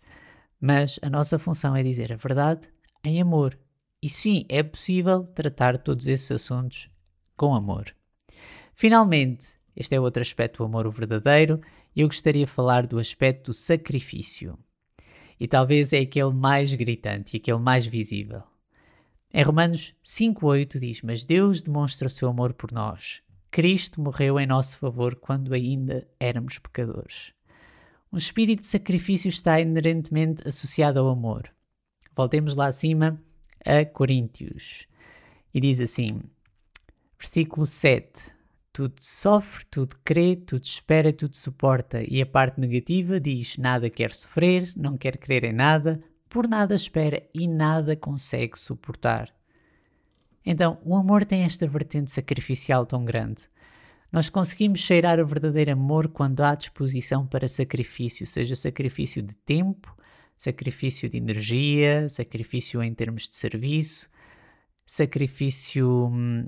Mas 0.61 0.99
a 1.02 1.11
nossa 1.11 1.38
função 1.38 1.76
é 1.76 1.82
dizer 1.82 2.12
a 2.12 2.16
verdade 2.16 2.68
em 3.04 3.20
amor. 3.20 3.58
E 4.02 4.08
sim, 4.08 4.44
é 4.49 4.62
possível 4.62 5.25
tratar 5.25 5.78
todos 5.78 6.06
esses 6.06 6.30
assuntos 6.32 6.90
com 7.37 7.54
amor. 7.54 7.94
Finalmente, 8.78 9.54
este 9.75 9.95
é 9.95 10.00
outro 10.00 10.21
aspecto 10.21 10.59
do 10.59 10.64
amor 10.64 10.87
verdadeiro, 10.90 11.62
e 11.95 12.02
eu 12.02 12.09
gostaria 12.09 12.45
de 12.45 12.52
falar 12.52 12.87
do 12.87 12.99
aspecto 12.99 13.50
do 13.50 13.54
sacrifício. 13.54 14.59
E 15.40 15.49
talvez 15.49 15.95
é 15.95 16.00
aquele 16.00 16.35
mais 16.35 16.75
gritante 16.75 17.35
e 17.35 17.37
aquele 17.38 17.59
mais 17.59 17.87
visível. 17.87 18.42
Em 19.33 19.42
Romanos 19.42 19.95
5,8 20.04 20.78
diz: 20.78 21.00
Mas 21.00 21.25
Deus 21.25 21.62
demonstra 21.62 22.06
o 22.06 22.11
seu 22.11 22.28
amor 22.28 22.52
por 22.52 22.71
nós. 22.71 23.23
Cristo 23.50 23.99
morreu 23.99 24.38
em 24.38 24.47
nosso 24.47 24.76
favor 24.76 25.16
quando 25.16 25.54
ainda 25.54 26.06
éramos 26.21 26.59
pecadores. 26.59 27.33
Um 28.12 28.18
espírito 28.18 28.61
de 28.61 28.66
sacrifício 28.66 29.30
está 29.30 29.59
inerentemente 29.59 30.47
associado 30.47 31.00
ao 31.00 31.09
amor. 31.09 31.50
Voltemos 32.14 32.54
lá 32.54 32.66
acima 32.66 33.18
a 33.64 33.87
Coríntios. 33.87 34.87
E 35.54 35.61
diz 35.61 35.80
assim, 35.80 36.21
versículo 37.18 37.64
7: 37.64 38.36
tudo 38.76 38.97
sofre, 39.00 39.64
tudo 39.71 39.97
crê, 40.04 40.37
tudo 40.37 40.62
espera, 40.62 41.11
tudo 41.11 41.35
suporta. 41.35 42.04
E 42.06 42.21
a 42.21 42.26
parte 42.26 42.61
negativa 42.61 43.18
diz: 43.18 43.56
nada 43.56 43.88
quer 43.88 44.12
sofrer, 44.12 44.71
não 44.76 44.99
quer 44.99 45.16
crer 45.16 45.45
em 45.45 45.52
nada, 45.54 45.99
por 46.28 46.47
nada 46.47 46.75
espera 46.75 47.26
e 47.35 47.49
nada 47.49 47.97
consegue 47.97 48.59
suportar. 48.59 49.35
Então, 50.45 50.78
o 50.85 50.95
amor 50.95 51.25
tem 51.25 51.45
esta 51.45 51.66
vertente 51.66 52.11
sacrificial 52.11 52.85
tão 52.85 53.02
grande. 53.02 53.49
Nós 54.12 54.28
conseguimos 54.28 54.80
cheirar 54.80 55.18
o 55.21 55.26
verdadeiro 55.26 55.73
amor 55.73 56.09
quando 56.09 56.42
há 56.42 56.54
disposição 56.54 57.26
para 57.26 57.49
sacrifício, 57.49 58.26
seja 58.26 58.54
sacrifício 58.54 59.23
de 59.23 59.35
tempo, 59.37 59.97
sacrifício 60.37 61.09
de 61.09 61.16
energia, 61.16 62.11
sacrifício 62.11 62.83
em 62.83 62.92
termos 62.92 63.26
de 63.26 63.37
serviço, 63.37 64.11
sacrifício 64.85 66.09
hum, 66.12 66.47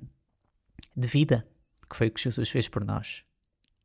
de 0.94 1.08
vida 1.08 1.48
que 1.88 1.96
foi 1.96 2.08
o 2.08 2.10
que 2.10 2.22
Jesus 2.22 2.48
fez 2.50 2.68
por 2.68 2.84
nós. 2.84 3.22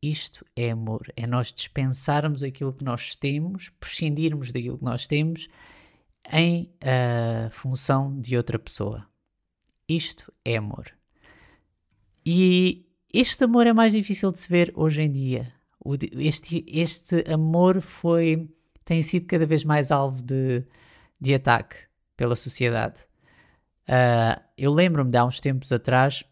Isto 0.02 0.46
é 0.56 0.72
amor, 0.72 1.12
é 1.16 1.26
nós 1.26 1.54
dispensarmos 1.54 2.44
aquilo 2.44 2.74
que 2.74 2.84
nós 2.84 3.16
temos, 3.16 3.70
prescindirmos 3.80 4.52
daquilo 4.52 4.78
que 4.78 4.84
nós 4.84 5.08
temos 5.08 5.48
em 6.32 6.70
uh, 6.82 7.50
função 7.52 8.20
de 8.20 8.36
outra 8.36 8.60
pessoa. 8.60 9.08
Isto 9.88 10.32
é 10.44 10.58
amor. 10.58 10.92
E 12.26 12.86
este 13.14 13.44
amor 13.44 13.68
é 13.68 13.74
mais 13.74 13.94
difícil 13.94 14.32
de 14.32 14.40
se 14.40 14.50
ver 14.50 14.72
hoje 14.76 15.02
em 15.02 15.12
dia. 15.12 15.54
Este, 16.18 16.66
este 16.68 17.24
amor 17.32 17.82
foi 17.82 18.50
tem 18.86 19.02
sido 19.02 19.26
cada 19.28 19.46
vez 19.46 19.64
mais 19.64 19.92
alvo 19.92 20.22
de, 20.22 20.66
de 21.20 21.34
ataque 21.34 21.76
pela 22.18 22.36
sociedade. 22.36 23.02
Uh, 23.88 24.42
eu 24.58 24.74
lembro-me 24.74 25.12
de 25.12 25.18
há 25.18 25.26
uns 25.26 25.40
tempos 25.40 25.72
atrás 25.72 26.24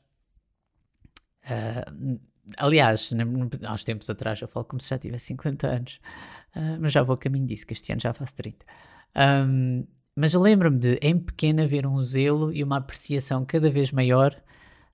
Uh, 1.46 2.20
aliás, 2.58 3.12
há 3.66 3.74
uns 3.74 3.84
tempos 3.84 4.10
atrás 4.10 4.42
eu 4.42 4.48
falo 4.48 4.66
como 4.66 4.82
se 4.82 4.90
já 4.90 4.98
tivesse 4.98 5.28
50 5.28 5.68
anos, 5.68 6.00
uh, 6.56 6.78
mas 6.80 6.92
já 6.92 7.04
vou 7.04 7.14
a 7.14 7.18
caminho 7.18 7.46
disso, 7.46 7.66
que 7.66 7.74
este 7.74 7.92
ano 7.92 8.02
já 8.02 8.14
faço 8.14 8.36
30. 8.36 8.66
Um, 9.48 9.86
mas 10.16 10.34
lembro-me 10.34 10.78
de, 10.78 11.00
em 11.02 11.18
pequena, 11.18 11.68
ver 11.68 11.88
um 11.88 12.00
zelo 12.02 12.52
e 12.52 12.64
uma 12.64 12.78
apreciação 12.78 13.46
cada 13.46 13.70
vez 13.70 13.92
maior, 13.92 14.34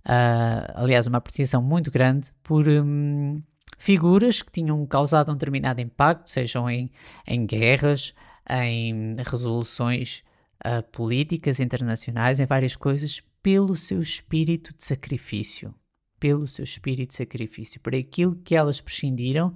uh, 0.05 0.71
aliás, 0.75 1.07
uma 1.07 1.17
apreciação 1.17 1.61
muito 1.61 1.89
grande 1.89 2.31
por 2.43 2.67
um, 2.67 3.41
figuras 3.77 4.41
que 4.41 4.51
tinham 4.51 4.85
causado 4.85 5.31
um 5.31 5.35
determinado 5.35 5.81
impacto, 5.81 6.29
sejam 6.29 6.69
em, 6.69 6.91
em 7.25 7.45
guerras, 7.45 8.13
em 8.49 9.15
resoluções 9.25 10.23
uh, 10.65 10.83
políticas 10.91 11.59
internacionais, 11.59 12.39
em 12.39 12.45
várias 12.45 12.75
coisas, 12.75 13.21
pelo 13.41 13.75
seu 13.75 14.01
espírito 14.01 14.73
de 14.77 14.83
sacrifício 14.83 15.73
pelo 16.19 16.47
seu 16.47 16.63
espírito 16.63 17.09
de 17.09 17.15
sacrifício, 17.15 17.79
por 17.79 17.93
aquilo 17.93 18.36
que 18.36 18.55
elas 18.55 18.81
prescindiram 18.81 19.53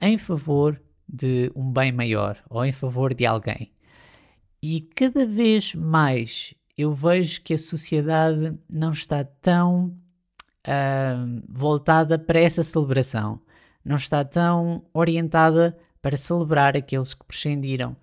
em 0.00 0.18
favor 0.18 0.80
de 1.08 1.52
um 1.54 1.72
bem 1.72 1.92
maior 1.92 2.42
ou 2.48 2.64
em 2.64 2.72
favor 2.72 3.14
de 3.14 3.26
alguém. 3.26 3.72
E 4.62 4.80
cada 4.80 5.26
vez 5.26 5.74
mais 5.74 6.54
eu 6.76 6.92
vejo 6.92 7.42
que 7.42 7.54
a 7.54 7.58
sociedade 7.58 8.56
não 8.68 8.92
está 8.92 9.24
tão 9.24 9.96
uh, 10.66 11.42
voltada 11.48 12.18
para 12.18 12.40
essa 12.40 12.62
celebração, 12.62 13.40
não 13.84 13.96
está 13.96 14.24
tão 14.24 14.84
orientada 14.94 15.76
para 16.00 16.16
celebrar 16.16 16.76
aqueles 16.76 17.12
que 17.14 17.24
prescindiram 17.24 17.96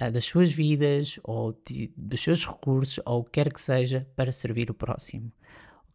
uh, 0.00 0.10
das 0.10 0.24
suas 0.24 0.52
vidas 0.52 1.18
ou 1.22 1.52
de, 1.66 1.92
dos 1.96 2.20
seus 2.20 2.46
recursos 2.46 3.00
ou 3.04 3.20
o 3.20 3.24
que 3.24 3.32
quer 3.32 3.52
que 3.52 3.60
seja 3.60 4.06
para 4.16 4.32
servir 4.32 4.70
o 4.70 4.74
próximo 4.74 5.30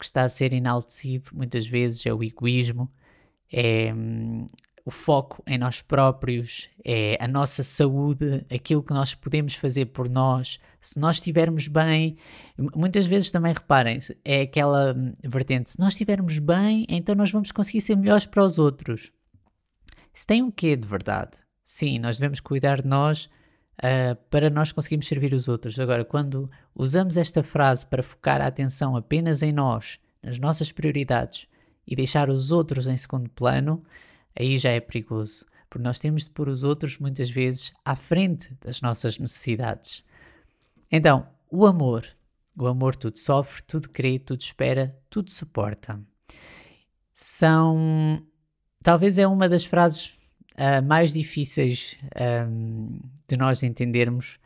que 0.01 0.05
está 0.05 0.23
a 0.23 0.29
ser 0.29 0.51
enaltecido 0.51 1.29
muitas 1.31 1.67
vezes 1.67 2.03
é 2.07 2.11
o 2.11 2.23
egoísmo, 2.23 2.91
é 3.53 3.93
hum, 3.93 4.47
o 4.83 4.89
foco 4.89 5.43
em 5.45 5.59
nós 5.59 5.83
próprios, 5.83 6.67
é 6.83 7.15
a 7.23 7.27
nossa 7.27 7.61
saúde, 7.61 8.43
aquilo 8.51 8.81
que 8.81 8.93
nós 8.93 9.13
podemos 9.13 9.53
fazer 9.53 9.85
por 9.85 10.09
nós. 10.09 10.59
Se 10.81 10.99
nós 10.99 11.17
estivermos 11.17 11.67
bem, 11.67 12.17
muitas 12.57 13.05
vezes 13.05 13.29
também 13.29 13.53
reparem, 13.53 13.99
é 14.25 14.41
aquela 14.41 14.95
hum, 14.97 15.13
vertente: 15.23 15.69
se 15.69 15.79
nós 15.79 15.93
estivermos 15.93 16.39
bem, 16.39 16.87
então 16.89 17.13
nós 17.13 17.31
vamos 17.31 17.51
conseguir 17.51 17.81
ser 17.81 17.95
melhores 17.95 18.25
para 18.25 18.43
os 18.43 18.57
outros. 18.57 19.11
Isso 20.11 20.25
tem 20.25 20.41
um 20.41 20.49
quê 20.49 20.75
de 20.75 20.87
verdade? 20.87 21.37
Sim, 21.63 21.99
nós 21.99 22.17
devemos 22.17 22.39
cuidar 22.39 22.81
de 22.81 22.87
nós 22.87 23.29
uh, 23.81 24.15
para 24.29 24.49
nós 24.49 24.71
conseguirmos 24.71 25.07
servir 25.07 25.33
os 25.33 25.47
outros. 25.47 25.79
Agora, 25.79 26.05
quando 26.05 26.49
usamos 26.75 27.17
esta 27.17 27.43
frase 27.43 27.85
para 27.85 28.03
focar 28.03 28.41
a 28.41 28.47
atenção 28.47 28.95
apenas 28.95 29.41
em 29.41 29.51
nós, 29.51 29.99
nas 30.21 30.39
nossas 30.39 30.71
prioridades 30.71 31.47
e 31.85 31.95
deixar 31.95 32.29
os 32.29 32.51
outros 32.51 32.87
em 32.87 32.95
segundo 32.95 33.29
plano, 33.29 33.83
aí 34.37 34.57
já 34.57 34.69
é 34.69 34.79
perigoso. 34.79 35.45
porque 35.69 35.83
nós 35.83 35.99
temos 35.99 36.23
de 36.23 36.29
pôr 36.29 36.49
os 36.49 36.63
outros 36.63 36.99
muitas 36.99 37.29
vezes 37.29 37.73
à 37.83 37.95
frente 37.95 38.55
das 38.61 38.81
nossas 38.81 39.17
necessidades. 39.17 40.03
Então, 40.91 41.27
o 41.49 41.65
amor. 41.65 42.05
O 42.57 42.67
amor 42.67 42.95
tudo 42.95 43.17
sofre, 43.17 43.63
tudo 43.63 43.89
crê, 43.89 44.19
tudo 44.19 44.41
espera, 44.41 44.95
tudo 45.09 45.31
suporta. 45.31 45.99
São. 47.13 48.21
Talvez 48.83 49.17
é 49.17 49.25
uma 49.25 49.47
das 49.47 49.63
frases 49.63 50.19
uh, 50.55 50.85
mais 50.85 51.13
difíceis 51.13 51.97
um, 52.49 52.99
de 53.27 53.37
nós 53.37 53.63
entendermos 53.63 54.39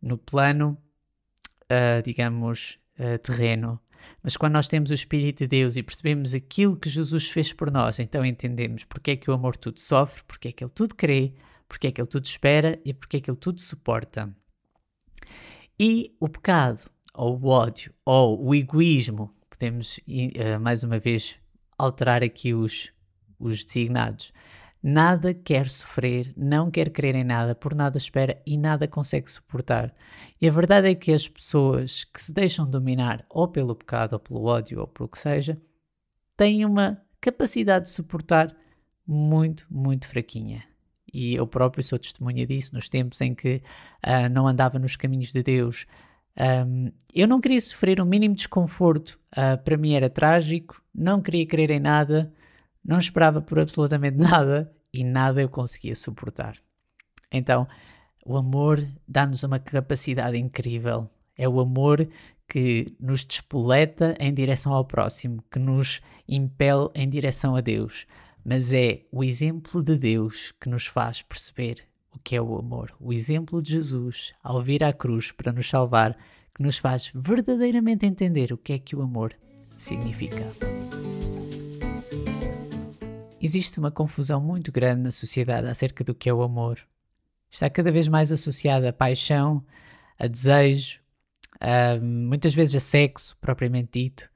no 0.00 0.16
plano, 0.16 0.78
uh, 1.64 2.02
digamos, 2.02 2.78
uh, 2.98 3.18
terreno. 3.18 3.80
Mas 4.22 4.36
quando 4.36 4.54
nós 4.54 4.68
temos 4.68 4.90
o 4.90 4.94
Espírito 4.94 5.40
de 5.40 5.46
Deus 5.46 5.76
e 5.76 5.82
percebemos 5.82 6.34
aquilo 6.34 6.76
que 6.76 6.88
Jesus 6.88 7.30
fez 7.30 7.52
por 7.52 7.70
nós, 7.70 7.98
então 7.98 8.24
entendemos 8.24 8.84
porque 8.84 9.12
é 9.12 9.16
que 9.16 9.30
o 9.30 9.34
amor 9.34 9.56
tudo 9.56 9.78
sofre, 9.78 10.22
porque 10.26 10.48
é 10.48 10.52
que 10.52 10.64
ele 10.64 10.72
tudo 10.72 10.94
crê, 10.94 11.34
porque 11.68 11.86
é 11.86 11.92
que 11.92 12.00
ele 12.00 12.08
tudo 12.08 12.24
espera 12.24 12.80
e 12.84 12.94
porque 12.94 13.18
é 13.18 13.20
que 13.20 13.30
ele 13.30 13.36
tudo 13.36 13.60
suporta. 13.60 14.34
E 15.78 16.14
o 16.18 16.28
pecado, 16.28 16.90
ou 17.14 17.38
o 17.38 17.48
ódio, 17.48 17.92
ou 18.04 18.42
o 18.42 18.54
egoísmo, 18.54 19.34
podemos 19.48 20.00
mais 20.60 20.82
uma 20.82 20.98
vez 20.98 21.38
alterar 21.78 22.22
aqui 22.22 22.52
os, 22.52 22.92
os 23.38 23.64
designados. 23.64 24.32
Nada 24.82 25.34
quer 25.34 25.68
sofrer, 25.68 26.32
não 26.34 26.70
quer 26.70 26.90
crer 26.90 27.14
em 27.14 27.24
nada, 27.24 27.54
por 27.54 27.74
nada 27.74 27.98
espera 27.98 28.40
e 28.46 28.56
nada 28.56 28.88
consegue 28.88 29.30
suportar. 29.30 29.94
E 30.40 30.48
a 30.48 30.50
verdade 30.50 30.88
é 30.88 30.94
que 30.94 31.12
as 31.12 31.28
pessoas 31.28 32.04
que 32.04 32.20
se 32.20 32.32
deixam 32.32 32.68
dominar 32.68 33.24
ou 33.28 33.46
pelo 33.46 33.74
pecado, 33.74 34.14
ou 34.14 34.18
pelo 34.18 34.44
ódio, 34.44 34.80
ou 34.80 34.86
pelo 34.86 35.08
que 35.08 35.18
seja, 35.18 35.60
têm 36.34 36.64
uma 36.64 36.98
capacidade 37.20 37.84
de 37.84 37.90
suportar 37.90 38.56
muito, 39.06 39.66
muito 39.70 40.08
fraquinha. 40.08 40.64
E 41.12 41.34
eu 41.34 41.46
próprio 41.46 41.84
sou 41.84 41.98
testemunha 41.98 42.46
disso, 42.46 42.74
nos 42.74 42.88
tempos 42.88 43.20
em 43.20 43.34
que 43.34 43.62
uh, 44.06 44.30
não 44.30 44.46
andava 44.46 44.78
nos 44.78 44.96
caminhos 44.96 45.32
de 45.32 45.42
Deus. 45.42 45.86
Um, 46.66 46.90
eu 47.14 47.28
não 47.28 47.40
queria 47.40 47.60
sofrer 47.60 48.00
o 48.00 48.04
um 48.04 48.06
mínimo 48.06 48.34
desconforto, 48.34 49.18
uh, 49.32 49.62
para 49.62 49.76
mim 49.76 49.92
era 49.92 50.08
trágico, 50.08 50.82
não 50.94 51.20
queria 51.20 51.44
crer 51.44 51.70
em 51.70 51.80
nada, 51.80 52.32
não 52.84 52.98
esperava 52.98 53.40
por 53.40 53.58
absolutamente 53.58 54.16
nada 54.16 54.72
e 54.92 55.04
nada 55.04 55.40
eu 55.40 55.48
conseguia 55.48 55.94
suportar. 55.94 56.56
Então, 57.30 57.66
o 58.24 58.36
amor 58.36 58.84
dá-nos 59.06 59.42
uma 59.42 59.58
capacidade 59.58 60.36
incrível. 60.36 61.08
É 61.36 61.48
o 61.48 61.60
amor 61.60 62.08
que 62.48 62.94
nos 62.98 63.24
despoleta 63.24 64.14
em 64.18 64.34
direção 64.34 64.74
ao 64.74 64.84
próximo, 64.84 65.42
que 65.50 65.58
nos 65.58 66.00
impele 66.28 66.88
em 66.94 67.08
direção 67.08 67.54
a 67.54 67.60
Deus. 67.60 68.06
Mas 68.44 68.72
é 68.72 69.02
o 69.12 69.22
exemplo 69.22 69.82
de 69.82 69.96
Deus 69.96 70.52
que 70.60 70.68
nos 70.68 70.86
faz 70.86 71.22
perceber 71.22 71.84
o 72.12 72.18
que 72.18 72.34
é 72.34 72.42
o 72.42 72.58
amor. 72.58 72.92
O 72.98 73.12
exemplo 73.12 73.62
de 73.62 73.72
Jesus 73.72 74.32
ao 74.42 74.60
vir 74.60 74.82
à 74.82 74.92
cruz 74.92 75.30
para 75.30 75.52
nos 75.52 75.68
salvar, 75.68 76.16
que 76.54 76.62
nos 76.62 76.78
faz 76.78 77.12
verdadeiramente 77.14 78.04
entender 78.04 78.52
o 78.52 78.58
que 78.58 78.72
é 78.72 78.78
que 78.78 78.96
o 78.96 79.02
amor 79.02 79.34
significa. 79.78 80.44
Existe 83.40 83.78
uma 83.78 83.90
confusão 83.90 84.40
muito 84.40 84.70
grande 84.70 85.02
na 85.02 85.10
sociedade 85.10 85.66
acerca 85.66 86.04
do 86.04 86.14
que 86.14 86.28
é 86.28 86.34
o 86.34 86.42
amor. 86.42 86.78
Está 87.50 87.70
cada 87.70 87.90
vez 87.90 88.06
mais 88.06 88.30
associado 88.30 88.86
a 88.86 88.92
paixão, 88.92 89.64
a 90.18 90.26
desejo, 90.26 91.00
a, 91.58 91.98
muitas 92.02 92.54
vezes 92.54 92.76
a 92.76 92.80
sexo, 92.80 93.36
propriamente 93.40 93.90
dito. 93.92 94.30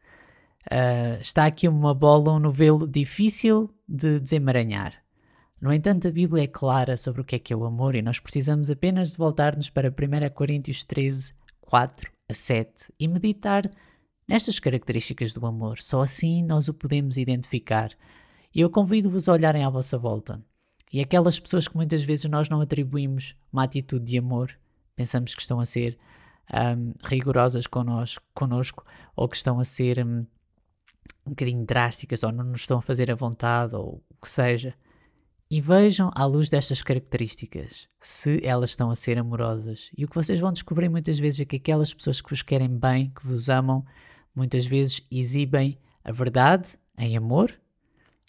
Está 1.21 1.45
aqui 1.45 1.69
uma 1.69 1.95
bola, 1.95 2.33
um 2.33 2.39
novelo 2.39 2.89
difícil 2.89 3.71
de 3.87 4.19
desemaranhar. 4.19 4.95
No 5.61 5.73
entanto, 5.73 6.09
a 6.09 6.11
Bíblia 6.11 6.45
é 6.45 6.47
clara 6.47 6.97
sobre 6.97 7.21
o 7.21 7.25
que 7.25 7.37
é 7.37 7.39
que 7.39 7.53
é 7.53 7.57
o 7.57 7.65
amor 7.65 7.95
e 7.95 8.03
nós 8.03 8.19
precisamos 8.19 8.71
apenas 8.71 9.13
de 9.13 9.19
voltar-nos 9.19 9.71
para 9.71 9.89
1 9.89 10.35
Coríntios 10.35 10.85
13, 10.85 11.33
4 11.61 12.11
a 12.29 12.35
7 12.35 12.93
e 12.99 13.07
meditar 13.07 13.71
nestas 14.27 14.59
características 14.59 15.33
do 15.33 15.47
amor. 15.47 15.81
Só 15.81 16.01
assim 16.01 16.43
nós 16.43 16.69
o 16.69 16.75
podemos 16.75 17.17
identificar 17.17 17.90
e 18.55 18.61
eu 18.61 18.71
convido-vos 18.71 19.29
a 19.29 19.33
olharem 19.33 19.64
à 19.64 19.71
vossa 19.71 19.99
volta. 19.99 20.40
E 20.93 21.01
aquelas 21.01 21.40
pessoas 21.40 21.67
que 21.67 21.75
muitas 21.75 22.05
vezes 22.05 22.27
nós 22.27 22.49
não 22.49 22.61
atribuímos 22.61 23.35
uma 23.53 23.64
atitude 23.64 24.05
de 24.05 24.19
amor, 24.19 24.57
pensamos 24.95 25.35
que 25.35 25.43
estão 25.43 25.59
a 25.59 25.67
ser 25.67 25.99
um, 26.53 26.93
rigorosas 27.05 27.67
connosco, 27.67 28.25
connosco 28.33 28.85
ou 29.17 29.29
que 29.29 29.37
estão 29.37 29.59
a 29.59 29.64
ser 29.64 30.05
um, 30.07 30.25
um 31.27 31.31
bocadinho 31.31 31.64
drásticas 31.67 32.23
ou 32.23 32.31
não 32.31 32.45
nos 32.45 32.61
estão 32.61 32.79
a 32.79 32.83
fazer 32.83 33.11
a 33.11 33.17
vontade 33.17 33.75
ou 33.75 34.05
o 34.09 34.14
que 34.23 34.31
seja. 34.31 34.73
E 35.51 35.61
vejam 35.61 36.11
à 36.14 36.25
luz 36.25 36.49
destas 36.49 36.81
características 36.81 37.88
se 38.01 38.40
elas 38.45 38.71
estão 38.71 38.88
a 38.88 38.97
ser 38.97 39.19
amorosas. 39.19 39.90
E 39.99 40.05
o 40.05 40.09
que 40.09 40.14
vocês 40.14 40.38
vão 40.38 40.53
descobrir 40.53 40.88
muitas 40.88 41.19
vezes 41.19 41.40
é 41.40 41.45
que 41.45 41.57
aquelas 41.57 41.93
pessoas 41.93 42.21
que 42.21 42.31
vos 42.31 42.43
querem 42.43 42.69
bem, 42.69 43.11
que 43.11 43.27
vos 43.27 43.49
amam, 43.49 43.85
muitas 44.35 44.64
vezes 44.64 45.03
exibem 45.11 45.77
a 46.05 46.12
verdade 46.12 46.79
em 46.97 47.17
amor 47.17 47.53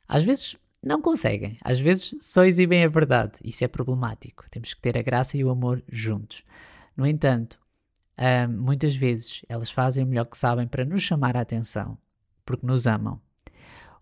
às 0.08 0.24
vezes 0.24 0.56
não 0.84 1.02
conseguem, 1.02 1.58
às 1.64 1.80
vezes 1.80 2.16
só 2.22 2.44
exibem 2.44 2.84
a 2.84 2.88
verdade. 2.88 3.34
Isso 3.44 3.64
é 3.64 3.68
problemático. 3.68 4.46
Temos 4.52 4.74
que 4.74 4.82
ter 4.82 4.98
a 4.98 5.02
graça 5.02 5.38
e 5.38 5.44
o 5.44 5.50
amor 5.50 5.84
juntos. 5.92 6.44
No 6.96 7.08
entanto, 7.08 7.60
muitas 8.50 8.96
vezes 8.96 9.42
elas 9.50 9.72
fazem 9.72 10.04
o 10.04 10.08
melhor 10.08 10.26
que 10.26 10.38
sabem 10.38 10.68
para 10.68 10.86
nos 10.86 11.02
chamar 11.02 11.36
a 11.36 11.42
atenção, 11.42 11.98
porque 12.46 12.66
nos 12.66 12.86
amam. 12.86 13.20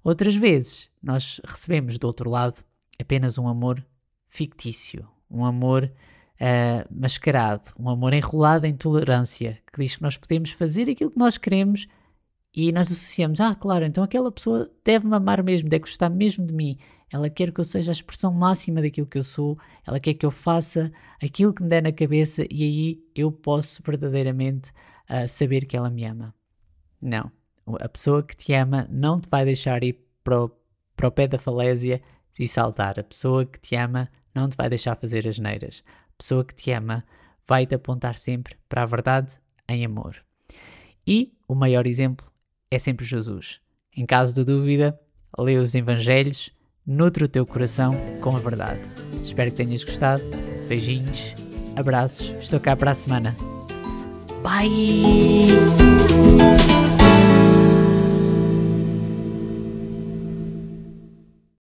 Outras 0.04 0.36
vezes, 0.36 0.90
nós 1.02 1.40
recebemos 1.46 1.98
do 1.98 2.06
outro 2.06 2.30
lado 2.30 2.64
apenas 3.00 3.38
um 3.38 3.48
amor 3.48 3.84
fictício, 4.28 5.08
um 5.32 5.46
amor 5.46 5.90
uh, 6.36 6.94
mascarado, 6.94 7.70
um 7.80 7.90
amor 7.90 8.14
enrolado 8.14 8.68
em 8.68 8.76
tolerância, 8.76 9.60
que 9.72 9.82
diz 9.82 9.96
que 9.96 10.02
nós 10.02 10.18
podemos 10.18 10.52
fazer 10.52 10.90
aquilo 10.90 11.12
que 11.12 11.18
nós 11.18 11.38
queremos 11.38 11.88
e 12.56 12.72
nós 12.72 12.92
associamos, 12.92 13.42
ah, 13.42 13.56
claro, 13.56 13.84
então 13.84 14.04
aquela 14.04 14.32
pessoa 14.32 14.70
deve-me 14.86 15.16
amar 15.16 15.42
mesmo, 15.42 15.68
deve 15.68 15.86
gostar 15.86 16.10
mesmo 16.10 16.46
de 16.46 16.54
mim. 16.54 16.78
Ela 17.12 17.30
quer 17.30 17.52
que 17.52 17.60
eu 17.60 17.64
seja 17.64 17.90
a 17.90 17.94
expressão 17.94 18.32
máxima 18.32 18.82
daquilo 18.82 19.08
que 19.08 19.18
eu 19.18 19.24
sou, 19.24 19.58
ela 19.86 20.00
quer 20.00 20.14
que 20.14 20.26
eu 20.26 20.32
faça 20.32 20.92
aquilo 21.22 21.54
que 21.54 21.64
me 21.64 21.70
der 21.70 21.82
na 21.82 21.92
cabeça 21.92 22.46
e 22.52 22.64
aí 22.64 23.04
eu 23.16 23.32
posso 23.32 23.82
verdadeiramente 23.84 24.72
uh, 25.10 25.28
saber 25.28 25.66
que 25.66 25.76
ela 25.76 25.90
me 25.90 26.06
ama. 26.06 26.34
Não. 27.02 27.32
A 27.80 27.90
pessoa 27.90 28.22
que 28.22 28.36
te 28.36 28.54
ama 28.54 28.88
não 28.92 29.18
te 29.18 29.28
vai 29.30 29.46
deixar 29.46 29.84
ir 29.84 30.00
para 30.24 30.44
o, 30.44 30.52
para 30.96 31.08
o 31.08 31.12
pé 31.12 31.28
da 31.28 31.40
falésia 31.40 32.02
e 32.40 32.48
saltar. 32.48 33.00
A 33.00 33.04
pessoa 33.04 33.46
que 33.46 33.60
te 33.60 33.76
ama 33.76 34.10
não 34.34 34.48
te 34.48 34.56
vai 34.56 34.70
deixar 34.70 34.96
fazer 34.96 35.28
as 35.28 35.40
neiras. 35.40 35.84
A 35.88 36.18
pessoa 36.18 36.44
que 36.44 36.54
te 36.54 36.72
ama 36.72 37.04
vai 37.48 37.66
te 37.66 37.76
apontar 37.76 38.18
sempre 38.18 38.56
para 38.70 38.84
a 38.84 38.86
verdade 38.86 39.40
em 39.68 39.86
amor. 39.86 40.24
E 41.06 41.34
o 41.48 41.56
maior 41.56 41.86
exemplo 41.86 42.33
é 42.74 42.80
sempre 42.80 43.06
Jesus. 43.06 43.60
Em 43.96 44.06
caso 44.06 44.34
de 44.34 44.44
dúvida, 44.44 45.00
lê 45.38 45.58
os 45.58 45.76
Evangelhos, 45.76 46.52
nutre 46.86 47.24
o 47.24 47.28
teu 47.28 47.46
coração 47.46 47.94
com 48.22 48.36
a 48.36 48.40
verdade. 48.40 48.82
Espero 49.24 49.52
que 49.52 49.58
tenhas 49.58 49.84
gostado. 49.84 50.24
Beijinhos, 50.68 51.36
abraços, 51.76 52.36
estou 52.40 52.60
cá 52.60 52.76
para 52.76 52.92
a 52.92 52.96
semana. 52.96 53.36
Bye! 54.42 55.48